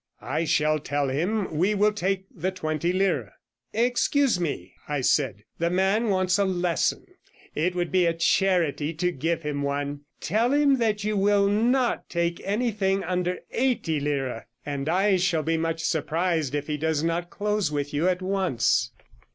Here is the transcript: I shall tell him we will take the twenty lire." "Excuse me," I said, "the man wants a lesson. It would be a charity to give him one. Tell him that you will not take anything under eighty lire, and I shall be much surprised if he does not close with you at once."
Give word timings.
I 0.19 0.45
shall 0.45 0.79
tell 0.79 1.09
him 1.09 1.55
we 1.55 1.75
will 1.75 1.93
take 1.93 2.25
the 2.35 2.49
twenty 2.49 2.91
lire." 2.91 3.33
"Excuse 3.71 4.39
me," 4.39 4.73
I 4.89 5.01
said, 5.01 5.43
"the 5.59 5.69
man 5.69 6.09
wants 6.09 6.39
a 6.39 6.43
lesson. 6.45 7.05
It 7.53 7.75
would 7.75 7.91
be 7.91 8.07
a 8.07 8.13
charity 8.15 8.95
to 8.95 9.11
give 9.11 9.43
him 9.43 9.61
one. 9.61 10.05
Tell 10.19 10.53
him 10.53 10.79
that 10.79 11.03
you 11.03 11.15
will 11.15 11.45
not 11.47 12.09
take 12.09 12.41
anything 12.43 13.03
under 13.03 13.41
eighty 13.51 13.99
lire, 13.99 14.47
and 14.65 14.89
I 14.89 15.17
shall 15.17 15.43
be 15.43 15.55
much 15.57 15.83
surprised 15.83 16.55
if 16.55 16.65
he 16.65 16.77
does 16.77 17.03
not 17.03 17.29
close 17.29 17.71
with 17.71 17.93
you 17.93 18.07
at 18.07 18.23
once." 18.23 18.89